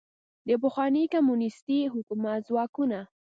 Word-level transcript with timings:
د 0.47 0.49
پخواني 0.63 1.03
کمونیستي 1.13 1.79
حکومت 1.93 2.39
ځواکونو 2.47 3.01